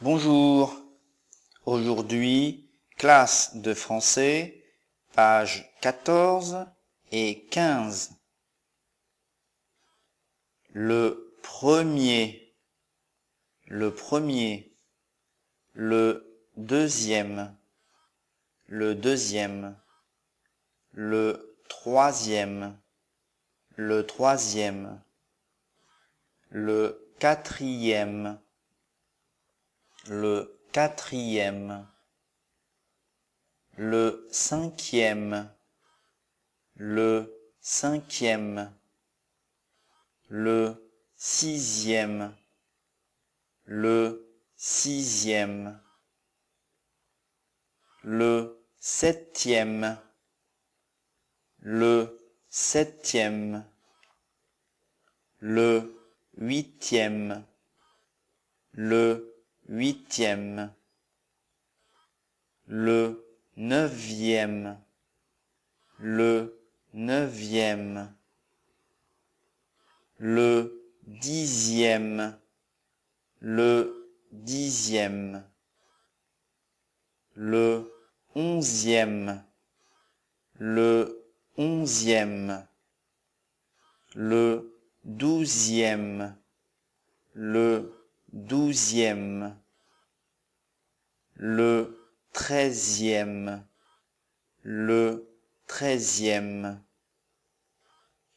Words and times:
Bonjour. 0.00 0.80
Aujourd'hui, 1.66 2.70
classe 2.98 3.56
de 3.56 3.74
français, 3.74 4.64
page 5.12 5.74
14 5.80 6.66
et 7.10 7.46
15. 7.46 8.12
Le 10.72 11.34
premier, 11.42 12.54
le 13.66 13.92
premier, 13.92 14.72
le 15.72 16.40
deuxième, 16.56 17.58
le 18.66 18.94
deuxième, 18.94 19.76
le 20.92 21.58
troisième, 21.68 22.78
le 23.74 24.06
troisième, 24.06 25.02
le 26.50 27.12
quatrième, 27.18 28.40
le 30.08 30.58
quatrième, 30.72 31.86
le 33.76 34.26
cinquième, 34.30 35.52
le 36.74 37.52
cinquième, 37.60 38.72
le 40.28 40.90
sixième, 41.14 42.34
le 43.64 44.26
sixième, 44.56 45.78
le 48.02 48.66
septième, 48.78 49.98
le 51.58 52.32
septième, 52.48 53.66
le 55.40 56.00
huitième, 56.38 57.44
le 58.72 59.37
le 62.66 63.24
neuvième, 63.56 64.78
le 65.98 66.60
neuvième, 66.92 68.14
le 70.18 70.84
dixième, 71.06 72.38
le 73.40 74.10
dixième, 74.32 75.44
le 77.34 77.90
onzième, 78.34 79.42
le 80.58 81.24
onzième, 81.56 82.66
le 84.14 84.74
douzième, 85.04 86.36
le 87.32 87.92
douzième, 88.32 89.56
le 91.38 91.96
treizième, 92.32 93.64
le 94.62 95.28
treizième, 95.68 96.82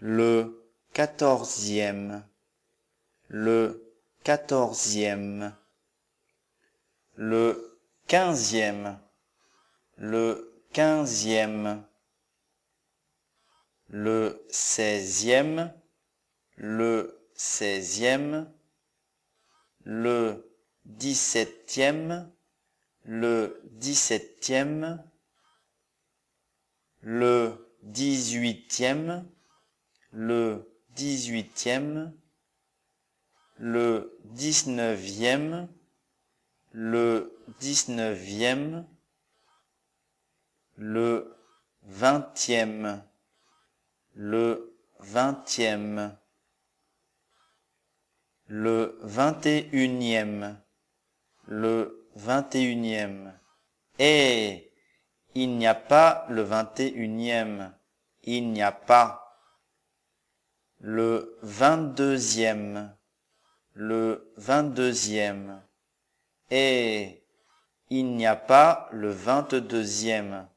le 0.00 0.72
quatorzième, 0.94 2.26
le 3.28 3.92
quatorzième, 4.24 5.54
le 7.16 7.78
quinzième, 8.06 8.98
le 9.96 10.64
quinzième, 10.72 11.84
le 13.88 14.44
seizième, 14.48 15.72
le 16.56 17.28
seizième, 17.34 18.50
le 19.84 20.50
dix-septième, 20.86 22.32
le 23.06 23.62
dix-septième, 23.70 25.00
le 27.02 27.72
dix-huitième, 27.82 29.30
le 30.10 30.68
dix-huitième, 30.90 32.12
le 33.58 34.18
dix-neuvième, 34.24 35.68
le 36.72 37.38
dix-neuvième, 37.60 38.88
le 40.74 41.36
vingtième, 41.82 43.04
le 44.14 44.76
vingtième, 44.98 46.18
le 48.48 48.98
vingt 49.02 49.46
et 49.46 49.68
unième, 49.70 50.60
le 51.46 51.95
vingt 52.16 52.54
et 52.54 52.62
unième. 52.62 53.38
Et 53.98 54.72
il 55.34 55.56
n'y 55.56 55.66
a 55.66 55.74
pas 55.74 56.26
le 56.28 56.42
vingt 56.42 56.80
et 56.80 56.88
unième, 56.88 57.74
il 58.22 58.50
n'y 58.52 58.62
a 58.62 58.72
pas 58.72 59.38
le 60.80 61.38
vingt-deuxième, 61.42 62.96
le 63.74 64.32
vingt-deuxième. 64.36 65.62
Et 66.50 67.22
il 67.90 68.16
n'y 68.16 68.26
a 68.26 68.36
pas 68.36 68.88
le 68.92 69.10
vingt-deuxième, 69.10 70.48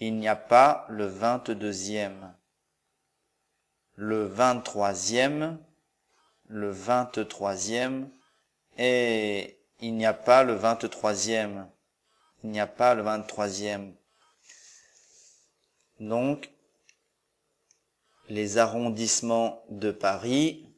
il 0.00 0.16
n'y 0.16 0.28
a 0.28 0.36
pas 0.36 0.86
le 0.88 1.06
vingt-deuxième. 1.06 2.34
Le 3.94 4.26
vingt-troisième, 4.26 5.58
le 6.46 6.70
vingt-troisième, 6.70 8.10
et 8.78 9.57
il 9.80 9.94
n'y 9.94 10.06
a 10.06 10.14
pas 10.14 10.44
le 10.44 10.54
vingt-troisième. 10.54 11.68
Il 12.42 12.50
n'y 12.50 12.60
a 12.60 12.66
pas 12.66 12.94
le 12.94 13.02
vingt-troisième. 13.02 13.94
Donc, 16.00 16.50
les 18.28 18.58
arrondissements 18.58 19.64
de 19.70 19.90
Paris, 19.90 20.68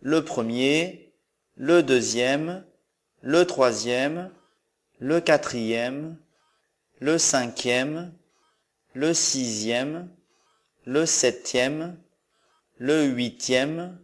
le 0.00 0.24
premier, 0.24 1.12
le 1.56 1.82
deuxième, 1.82 2.64
le 3.20 3.46
troisième, 3.46 4.32
le 4.98 5.20
quatrième, 5.20 6.18
le 7.00 7.18
cinquième, 7.18 8.14
le 8.92 9.12
sixième, 9.12 10.08
le 10.84 11.06
septième, 11.06 11.98
le 12.76 13.04
huitième, 13.04 13.98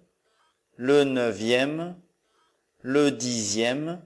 le 0.76 1.04
neuvième, 1.04 1.96
le 2.82 3.10
dixième, 3.10 4.00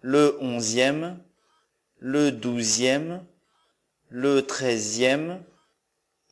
le 0.00 0.36
onzième, 0.40 1.22
le 1.98 2.32
douzième, 2.32 3.24
le 4.08 4.42
treizième, 4.42 5.42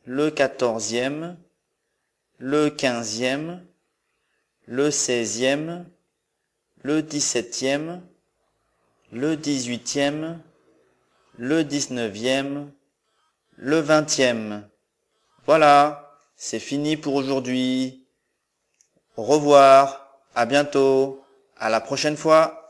le 0.05 0.29
quatorzième, 0.31 1.37
le 2.37 2.69
quinzième, 2.69 3.65
le 4.65 4.91
seizième, 4.91 5.85
le 6.83 7.01
dix-septième, 7.01 8.01
le 9.11 9.35
dix-huitième, 9.35 10.41
le 11.37 11.63
dix-neuvième, 11.63 12.71
le 13.55 13.79
vingtième. 13.79 14.67
Voilà, 15.45 16.17
c'est 16.35 16.59
fini 16.59 16.97
pour 16.97 17.15
aujourd'hui. 17.15 18.07
Au 19.17 19.23
revoir, 19.23 20.19
à 20.33 20.45
bientôt, 20.45 21.20
à 21.61 21.69
la 21.69 21.79
prochaine 21.79 22.17
fois. 22.17 22.60